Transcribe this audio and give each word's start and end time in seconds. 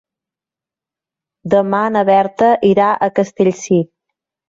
Demà 1.55 1.83
na 1.99 2.05
Berta 2.09 2.51
irà 2.73 2.91
a 3.11 3.15
Castellcir. 3.21 3.83